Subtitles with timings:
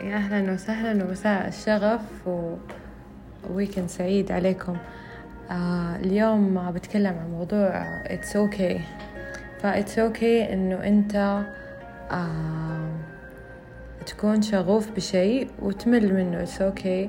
[0.00, 2.54] يا أهلا وسهلا ومساء الشغف و...
[3.50, 4.76] weekend سعيد عليكم.
[5.50, 8.80] آه اليوم بتكلم عن موضوع it's okay.
[9.62, 11.44] فا it's okay إنه أنت
[12.10, 12.90] آه
[14.06, 16.46] تكون شغوف بشيء وتمل منه.
[16.46, 17.08] it's okay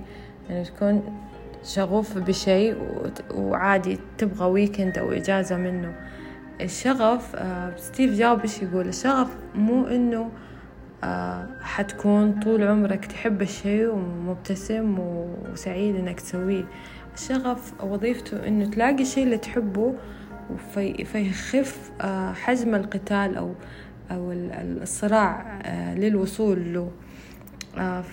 [0.50, 1.18] إنه تكون
[1.64, 2.76] شغوف بشيء
[3.36, 5.94] وعادي تبغى weekend أو إجازة منه.
[6.62, 10.30] الشغف آه ستيف جوب إيش يقول الشغف مو آه
[11.62, 16.63] حتكون طول عمرك تحب الشيء ومبتسم وسعيد إنك تسويه.
[17.16, 19.95] الشغف وظيفته إنه تلاقي الشيء اللي تحبه
[21.05, 23.54] فيخف آه حجم القتال أو
[24.12, 26.91] أو الصراع آه للوصول له.
[27.77, 28.04] آه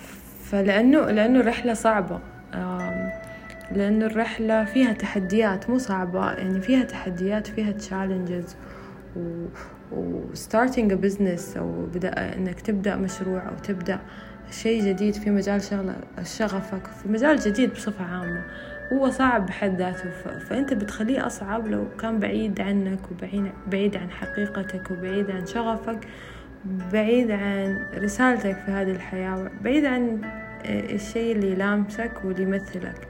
[0.43, 2.19] فلأنه لأنه الرحلة صعبة.
[3.71, 8.55] لأنه الرحلة فيها تحديات مو صعبة يعني فيها تحديات فيها تشالنجز
[9.15, 9.45] و
[9.91, 13.99] و starting a business أو بدأ إنك تبدأ مشروع أو تبدأ
[14.51, 18.43] شيء جديد في مجال شغلة شغفك في مجال جديد بصفة عامة.
[18.93, 20.09] هو صعب بحد ذاته
[20.39, 26.07] فأنت بتخليه أصعب لو كان بعيد عنك وبعيد عن حقيقتك وبعيد عن شغفك
[26.93, 30.21] بعيد عن رسالتك في هذه الحياة بعيد عن
[30.65, 33.07] الشيء اللي يلامسك واللي يمثلك.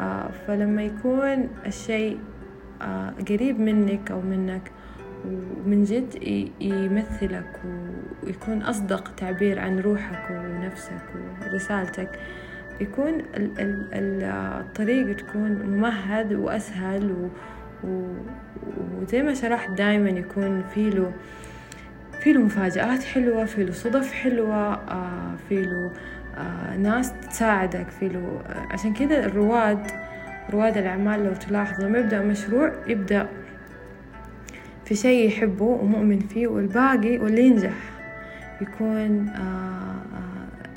[0.00, 2.18] آه فلما يكون الشيء
[2.82, 4.70] آه قريب منك أو منك
[5.26, 6.14] ومن جد
[6.60, 7.60] يمثلك
[8.22, 11.02] ويكون أصدق تعبير عن روحك ونفسك
[11.42, 12.10] ورسالتك.
[12.80, 13.22] يكون
[13.92, 17.28] الطريق تكون ممهد وأسهل
[17.84, 21.12] وزي ما شرحت دايما يكون في له
[22.20, 25.92] في له مفاجآت حلوة في له صدف حلوة آه في له
[26.36, 29.86] آه ناس تساعدك في له آه عشان كذا الرواد
[30.50, 33.28] رواد الأعمال لو تلاحظوا لما يبدأ مشروع يبدأ
[34.86, 37.74] في شيء يحبه ومؤمن فيه والباقي واللي ينجح.
[38.60, 39.96] يكون آه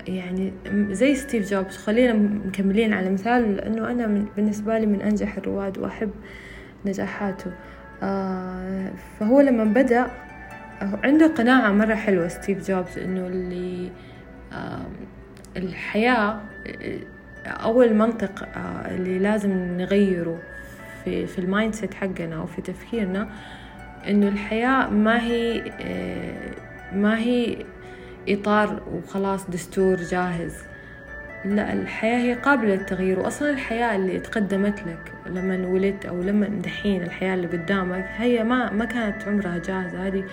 [0.07, 0.53] يعني
[0.91, 1.77] زي ستيف جوبز.
[1.77, 6.11] خلينا مكملين على مثال لأنه أنا من بالنسبة لي من أنجح الرواد وأحب
[6.85, 7.51] نجاحاته.
[8.03, 10.07] آه فهو لما بدأ
[10.81, 13.89] عنده قناعة مرة حلوة ستيف جوبز إنه اللي
[14.53, 14.85] آه
[15.57, 16.41] الحياة
[17.45, 20.39] أول منطق آه اللي لازم نغيره
[21.03, 23.29] في في ال mindset حقنا أو في تفكيرنا
[24.09, 26.53] إنه الحياة ما هي آه
[26.95, 27.57] ما هي
[28.29, 30.53] إطار وخلاص دستور جاهز.
[31.45, 37.01] لا الحياة هي قابلة للتغيير وأصلا الحياة اللي تقدمت لك لما ولدت أو لما دحين
[37.03, 40.23] الحياة اللي قدامك هي ما ما كانت عمرها جاهزة هذه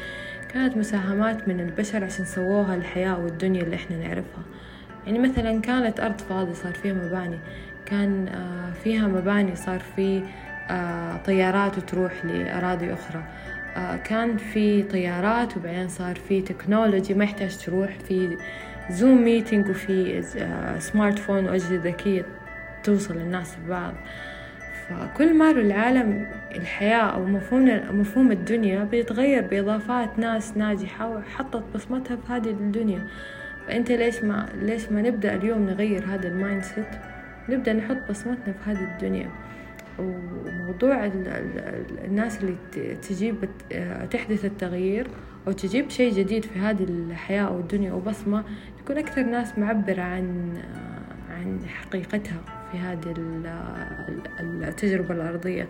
[0.52, 4.42] كانت مساهمات من البشر عشان سووها الحياة والدنيا اللي إحنا نعرفها.
[5.06, 7.38] يعني مثلا كانت أرض فاضية صار فيها مباني
[7.86, 8.28] كان
[8.84, 10.22] فيها مباني صار في
[11.26, 13.22] طيارات وتروح لأراضي أخرى.
[14.04, 18.36] كان في طيارات وبعدين صار في technology ما يحتاج تروح في
[18.90, 20.22] Zoom meeting وفي
[20.78, 22.26] smartphone وأجهزة ذكية
[22.84, 23.94] توصل الناس ببعض
[24.88, 32.32] فكل ما العالم الحياة أو مفهوم مفهوم الدنيا بيتغير بإضافات ناس ناجحة وحطت بصمتها في
[32.32, 33.06] هذه الدنيا.
[33.66, 36.86] فأنت ليش ما ليش ما نبدأ اليوم نغير هذا ال mindset
[37.48, 39.30] نبدأ نحط بصمتنا في هذه الدنيا.
[39.98, 42.56] وموضوع ال ال الناس اللي
[43.08, 43.48] تجيب
[44.10, 45.06] تحدث التغيير
[45.46, 48.44] أو تجيب شيء جديد في هذه الحياة أو الدنيا وبصمة
[48.84, 50.54] تكون أكثر ناس معبرة عن
[51.30, 52.40] عن حقيقتها
[52.72, 53.14] في هذه
[54.40, 55.66] التجربة الأرضية.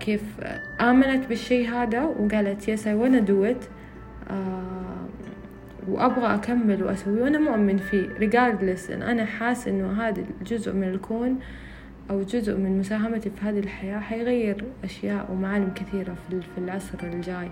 [0.00, 0.22] كيف
[0.80, 3.64] آمنت بالشيء هذا وقالت يس do it
[5.88, 8.08] وأبغى أكمل وأسويه وأنا مؤمن فيه.
[8.08, 11.38] Regardless إن أنا حاس إنه هذا الجزء من الكون
[12.10, 17.50] أو جزء من مساهمتي في هذه الحياة حيغير أشياء ومعالم كثيرة في العصر الجاي.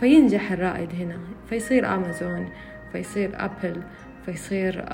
[0.00, 1.18] فينجح الرائد هنا.
[1.50, 2.48] فيصير أمازون
[2.92, 3.82] فيصير أبل
[4.26, 4.84] فيصير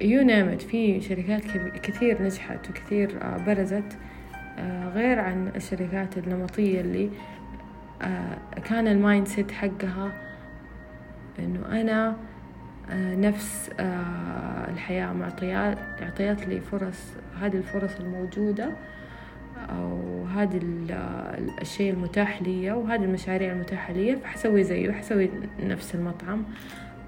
[0.00, 1.44] you name في شركات
[1.82, 3.98] كثير نجحت وكثير برزت
[4.94, 7.10] غير عن الشركات النمطية اللي
[8.64, 10.12] كان ال mindset حقها
[11.38, 12.16] إنه أنا
[12.94, 13.70] نفس
[14.68, 18.70] الحياة معطيات لي فرص هذه الفرص الموجودة
[19.70, 20.60] أو هذا
[21.60, 25.30] الشيء المتاح لي وهذه المشاريع المتاحة لي فحسوي زيه حسوي
[25.60, 26.44] نفس المطعم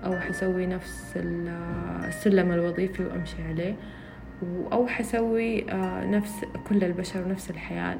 [0.04, 3.74] أو حسوي نفس السلم الوظيفي وأمشي عليه
[4.72, 5.64] أو حسوي
[6.10, 7.96] نفس كل البشر ونفس الحياة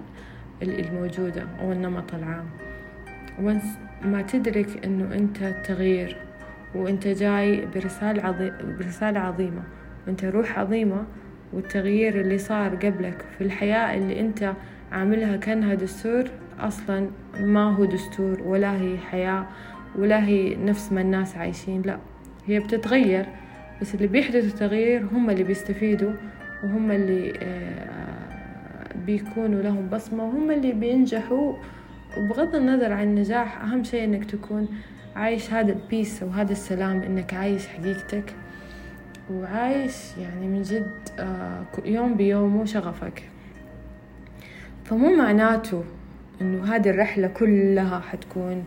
[0.62, 2.46] الموجودة أو النمط العام.
[3.42, 3.64] وانس
[4.02, 6.16] ما تدرك إنه أنت تغيير
[6.74, 9.62] وأنت جاي برسالة عظيمة برسالة عظيمة.
[10.06, 11.04] وأنت روح عظيمة
[11.52, 14.52] والتغيير اللي صار قبلك في الحياة اللي أنت
[14.92, 16.24] عاملها كأنها دستور
[16.60, 17.10] أصلا
[17.40, 19.46] ما هو دستور ولا هي حياة
[19.98, 21.82] ولا هي نفس ما الناس عايشين.
[21.82, 21.98] لا
[22.46, 23.26] هي بتتغير
[23.80, 26.12] بس اللي بيحدثوا التغيير هم اللي بيستفيدوا
[26.64, 27.32] وهم اللي
[29.06, 31.54] بيكونوا لهم بصمة وهم اللي بينجحوا.
[32.18, 34.68] وبغض النظر عن النجاح أهم شيء إنك تكون
[35.18, 38.34] عايش هذا البيس وهذا السلام إنك عايش حقيقتك.
[39.30, 40.92] وعايش يعني من جد
[41.84, 43.22] يوم بيومه شغفك.
[44.84, 45.84] فمو معناته
[46.40, 48.64] إنه هذه الرحلة كلها حتكون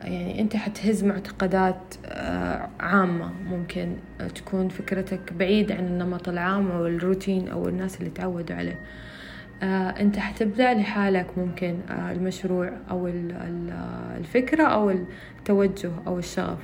[0.00, 3.32] يعني أنت حتهز معتقدات آه، عامة.
[3.50, 3.96] ممكن
[4.34, 8.72] تكون فكرتك بعيد عن النمط العام أو الروتين أو الناس اللي تعودوا عليه.
[8.72, 9.15] آه،
[9.62, 13.08] أنت حتبدأ لحالك ممكن آه، المشروع أو
[14.18, 16.58] الفكرة أو التوجه أو الشغف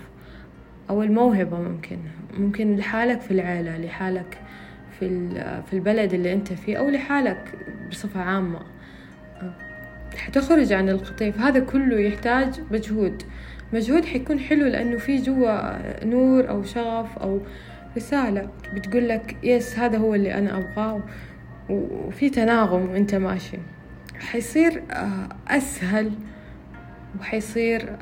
[0.91, 1.99] أو الموهبة ممكن.
[2.39, 4.39] ممكن لحالك في العيلة لحالك
[4.99, 5.29] في
[5.67, 7.59] في البلد اللي أنت فيه أو لحالك
[7.91, 8.61] بصفة عامة.
[10.17, 11.41] حتخرج عن القطيف.
[11.41, 13.23] هذا كله يحتاج مجهود.
[13.73, 17.41] مجهود حيكون حلو لأنه في جوا نور أو شغف أو
[17.97, 18.49] رسالة.
[18.75, 21.01] بتقول لك يس هذا هو اللي أنا أبغاه.
[21.73, 23.59] وفي تناغم وانت ماشي.
[24.19, 26.13] حيصير آه، أسهل
[27.21, 27.97] وحيصير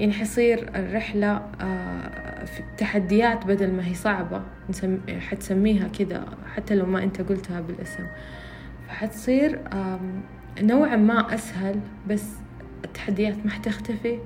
[0.00, 4.42] يعني حيصير الرحلة آه، في التحديات بدل ما هي صعبة.
[5.20, 6.24] حتسميها كذا
[6.54, 8.06] حتى لو ما أنت قلتها بالاسم.
[8.88, 9.60] فحتصير
[10.60, 12.26] نوعا ما أسهل بس
[12.84, 14.18] التحديات ما حتختفي.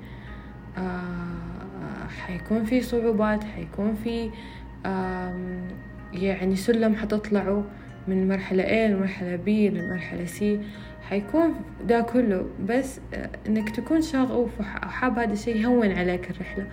[0.77, 4.31] آه، حيكون في صعوبات حيكون في
[6.13, 7.63] يعني سلم حتطلعوا
[8.07, 10.43] من مرحلة A لمرحلة B لمرحلة C.
[11.09, 11.53] حيكون
[11.87, 16.67] ده كله بس آه، إنك تكون شغوف وحاب هذا الشيء يهون عليك الرحلة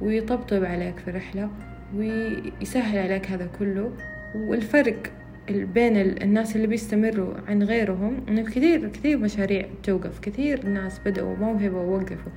[0.00, 1.50] ويطبطب عليك في الرحلة
[1.96, 3.92] ويسهل عليك هذا كله.
[4.34, 5.02] والفرق
[5.50, 11.76] بين الناس اللي بيستمروا عن غيرهم إنه كثير كثير مشاريع توقف كثير ناس بدأوا موهبة
[11.76, 12.32] ووقفوا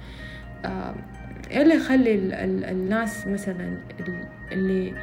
[0.66, 0.96] آه
[1.52, 2.16] اللي يخلي
[2.72, 3.78] الناس مثلا
[4.52, 4.94] اللي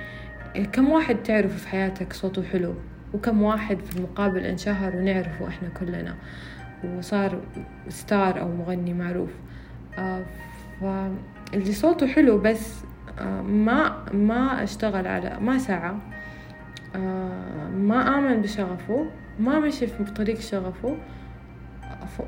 [0.73, 2.75] كم واحد تعرفه في حياتك صوته حلو؟
[3.15, 6.17] وكم واحد في المقابل انشهر ونعرفه إحنا كلنا
[6.85, 7.41] وصار
[7.89, 9.31] ستار أو مغني معروف.
[9.99, 10.23] آه
[10.81, 12.85] فاللي صوته حلو بس
[13.19, 15.95] آه ما ما أشتغل على ما سعى
[16.97, 19.07] آه ما آمن بشغفه
[19.39, 20.97] ما مشي في طريق شغفه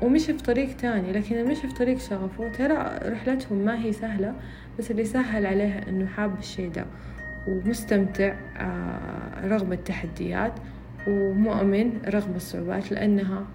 [0.01, 1.11] ومشي في طريق تاني.
[1.11, 4.35] لكن اللي مشي في طريق شغفه ترى رحلتهم ما هي سهلة
[4.79, 6.85] بس اللي سهل عليها إنه حاب الشي ده.
[7.47, 10.53] ومستمتع آه، رغم التحديات
[11.07, 13.45] ومؤمن رغم الصعوبات لأنها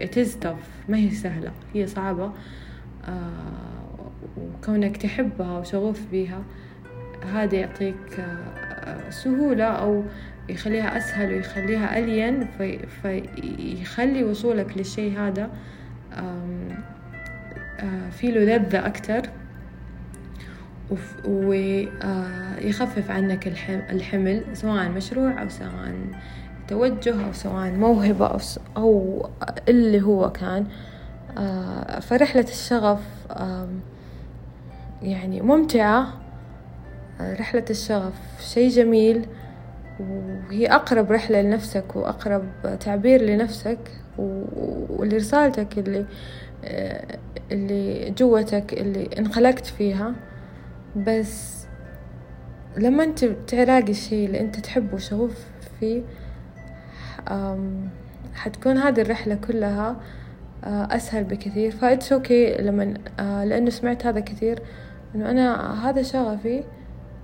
[0.00, 0.88] it is tough.
[0.88, 1.52] ما هي سهلة.
[1.74, 2.32] هي صعبة
[3.04, 6.42] آه، وكونك تحبها وشغوف بيها
[7.32, 10.04] هذا يعطيك آه، سهولة أو
[10.48, 15.50] يخليها أسهل ويخليها ألين في فيخلي وصولك للشيء هذا
[18.10, 19.22] في له لذة أكتر
[21.24, 23.48] ويخفف عنك
[23.90, 25.94] الحمل سواء مشروع أو سواء
[26.68, 28.40] توجه أو سواء موهبة
[28.76, 29.26] أو,
[29.68, 30.66] اللي هو كان.
[31.38, 33.00] آه، فرحلة الشغف
[35.02, 36.22] يعني ممتعة.
[37.20, 39.26] رحلة الشغف شيء جميل
[40.00, 42.44] وهي أقرب رحلة لنفسك وأقرب
[42.80, 43.78] تعبير لنفسك
[44.18, 46.06] ولرسالتك اللي
[46.64, 47.18] آه،
[47.52, 50.14] اللي جوتك اللي انخلقت فيها.
[50.96, 51.66] بس
[52.76, 55.46] لما انت تلاقي الشيء اللي انت تحبه وشغوف
[55.80, 56.02] فيه
[58.34, 59.96] حتكون هذه الرحلة كلها
[60.64, 61.70] آه، أسهل بكثير.
[61.70, 64.62] ف it's okay لما آه، لأنه سمعت هذا كثير
[65.14, 66.64] إنه أنا هذا شغفي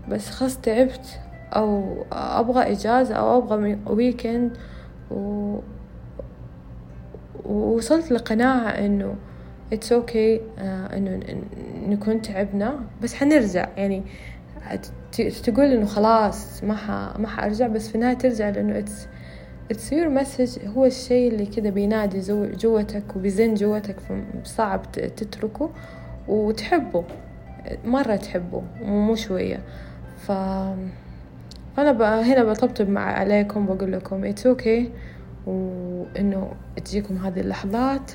[0.08, 1.20] بس خلاص تعبت
[1.56, 4.56] أو أبغى إجازة أو أبغى weekend
[5.10, 5.56] و...
[7.44, 9.14] ووصلت لقناعة إنه
[9.72, 10.62] it's okay okay, uh,
[10.94, 11.20] إنه
[11.88, 13.68] نكون تعبنا بس حنرجع.
[13.76, 14.02] يعني
[15.44, 17.18] تقول إنه خلاص ما ح...
[17.18, 19.06] ما حأرجع بس في النهاية ترجع لإنه it's
[19.70, 22.20] it's your message هو الشيء اللي كذا بينادي
[22.58, 23.96] جوتك وبيزن جوتك
[24.44, 25.70] صعب تتركه
[26.28, 27.04] وتحبه.
[27.84, 29.60] مرة تحبه مو شوية.
[30.26, 30.32] ف
[31.76, 34.88] فأنا بقى هنا بطبطب مع عليكم بقول لكم it's okay okay
[35.48, 36.52] وإنه
[36.84, 38.12] تجيكم هذه اللحظات.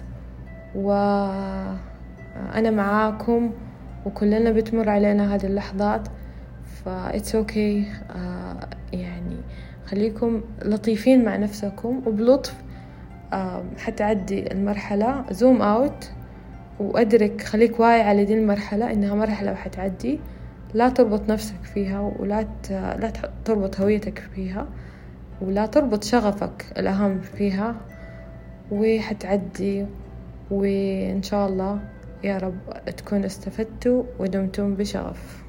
[0.76, 3.52] وأنا معاكم
[4.06, 6.08] وكلنا بتمر علينا هذه اللحظات.
[6.86, 7.86] ف it's okay.
[8.16, 9.38] آه يعني
[9.86, 12.56] خليكم لطيفين مع نفسكم وبلطف.
[13.34, 15.26] آه حتعدي المرحلة.
[15.32, 16.12] zoom out
[16.80, 20.20] وأدرك خليك واعي على دي المرحلة إنها مرحلة وحتعدي.
[20.74, 23.12] لا تربط نفسك فيها ولا لا
[23.46, 24.68] تربط هويتك فيها
[25.42, 27.76] ولا تربط شغفك الأهم فيها.
[28.72, 29.86] وحتعدي.
[30.54, 31.80] وإن شاء الله
[32.24, 32.60] يا رب
[32.98, 35.43] تكونوا استفدتوا ودمتم بشغف.